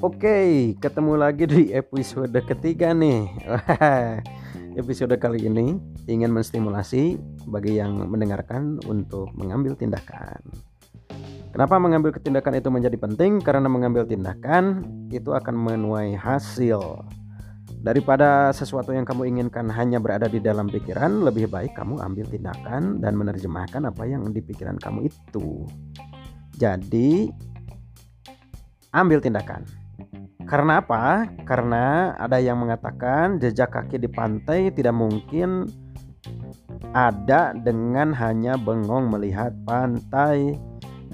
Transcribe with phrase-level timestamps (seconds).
[0.00, 3.28] Oke, ketemu lagi di episode ketiga nih.
[4.80, 5.76] episode kali ini
[6.08, 10.40] ingin menstimulasi bagi yang mendengarkan untuk mengambil tindakan.
[11.52, 13.44] Kenapa mengambil tindakan itu menjadi penting?
[13.44, 16.80] Karena mengambil tindakan itu akan menuai hasil.
[17.84, 23.04] Daripada sesuatu yang kamu inginkan hanya berada di dalam pikiran, lebih baik kamu ambil tindakan
[23.04, 25.68] dan menerjemahkan apa yang di pikiran kamu itu.
[26.56, 27.28] Jadi,
[28.96, 29.79] ambil tindakan.
[30.50, 31.30] Karena apa?
[31.46, 35.70] Karena ada yang mengatakan jejak kaki di pantai tidak mungkin
[36.90, 40.58] ada dengan hanya bengong melihat pantai.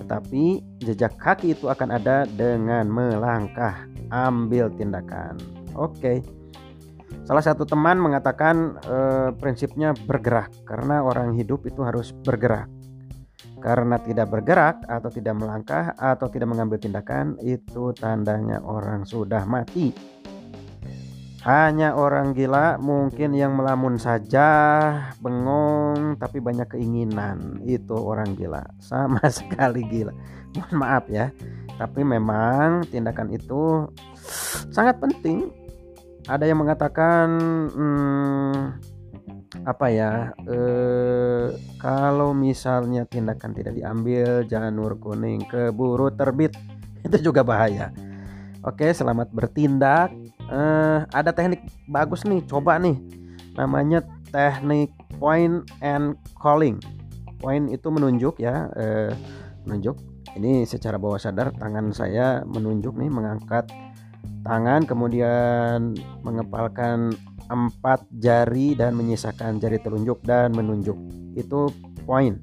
[0.01, 5.37] Tetapi jejak kaki itu akan ada dengan melangkah, ambil tindakan.
[5.77, 6.25] Oke.
[7.29, 8.97] Salah satu teman mengatakan e,
[9.37, 12.73] prinsipnya bergerak karena orang hidup itu harus bergerak.
[13.57, 19.91] Karena tidak bergerak atau tidak melangkah atau tidak mengambil tindakan itu tandanya orang sudah mati.
[21.47, 24.51] Hanya orang gila mungkin yang melamun saja,
[25.23, 27.63] bengong tapi banyak keinginan.
[27.63, 30.11] Itu orang gila, sama sekali gila.
[30.59, 31.31] Mohon maaf ya.
[31.79, 33.87] Tapi memang tindakan itu
[34.75, 35.47] sangat penting.
[36.27, 37.29] Ada yang mengatakan
[37.71, 38.57] hmm,
[39.67, 46.55] apa ya eh, kalau misalnya tindakan tidak diambil janur kuning keburu terbit.
[47.07, 47.95] Itu juga bahaya.
[48.67, 50.11] Oke selamat bertindak.
[50.47, 52.99] Eh, ada teknik bagus nih coba nih.
[53.55, 54.03] Namanya
[54.35, 56.79] teknik point and calling.
[57.37, 59.13] Point itu menunjuk ya eh,
[59.67, 59.99] menunjuk.
[60.37, 63.71] Ini secara bawah sadar tangan saya menunjuk nih mengangkat
[64.45, 67.17] tangan kemudian mengepalkan
[67.49, 70.97] empat jari dan menyisakan jari telunjuk dan menunjuk.
[71.35, 71.73] Itu
[72.05, 72.39] poin.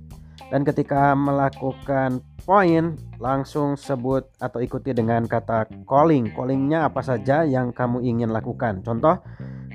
[0.52, 6.36] Dan ketika melakukan poin langsung sebut atau ikuti dengan kata calling.
[6.36, 8.84] Callingnya apa saja yang kamu ingin lakukan?
[8.84, 9.24] Contoh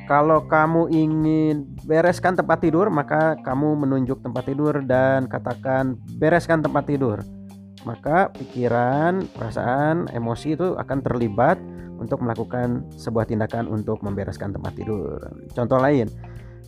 [0.08, 6.88] kalau kamu ingin bereskan tempat tidur maka kamu menunjuk tempat tidur dan katakan bereskan tempat
[6.88, 7.20] tidur
[7.88, 11.56] maka pikiran perasaan emosi itu akan terlibat
[11.96, 15.16] untuk melakukan sebuah tindakan untuk membereskan tempat tidur.
[15.56, 16.12] Contoh lain,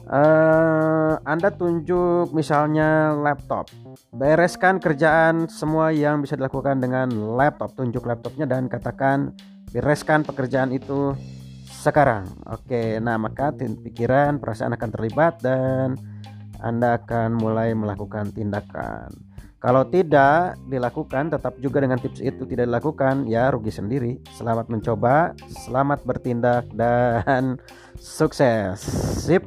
[0.08, 3.68] uh, Anda tunjuk misalnya laptop,
[4.16, 9.36] bereskan kerjaan semua yang bisa dilakukan dengan laptop, tunjuk laptopnya dan katakan
[9.70, 11.14] bereskan pekerjaan itu
[11.68, 12.26] sekarang.
[12.50, 15.94] Oke, nah maka pikiran, perasaan akan terlibat dan
[16.60, 19.29] Anda akan mulai melakukan tindakan.
[19.60, 24.16] Kalau tidak dilakukan, tetap juga dengan tips itu tidak dilakukan, ya rugi sendiri.
[24.32, 25.36] Selamat mencoba,
[25.68, 27.60] selamat bertindak, dan
[28.00, 28.80] sukses.
[29.20, 29.44] Sip.